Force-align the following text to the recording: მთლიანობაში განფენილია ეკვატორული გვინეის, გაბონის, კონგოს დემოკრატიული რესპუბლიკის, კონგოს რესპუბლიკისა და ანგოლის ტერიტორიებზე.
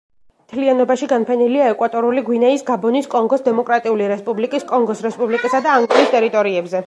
მთლიანობაში 0.43 1.09
განფენილია 1.11 1.67
ეკვატორული 1.73 2.23
გვინეის, 2.29 2.63
გაბონის, 2.69 3.09
კონგოს 3.13 3.45
დემოკრატიული 3.49 4.09
რესპუბლიკის, 4.15 4.67
კონგოს 4.73 5.05
რესპუბლიკისა 5.09 5.63
და 5.67 5.77
ანგოლის 5.83 6.13
ტერიტორიებზე. 6.17 6.79